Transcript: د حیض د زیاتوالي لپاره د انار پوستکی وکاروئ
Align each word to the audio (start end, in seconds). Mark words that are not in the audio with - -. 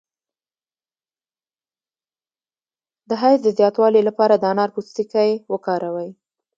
د 3.09 3.11
حیض 3.21 3.39
د 3.43 3.49
زیاتوالي 3.57 4.01
لپاره 4.09 4.35
د 4.37 4.43
انار 4.51 4.69
پوستکی 4.75 5.31
وکاروئ 5.53 6.09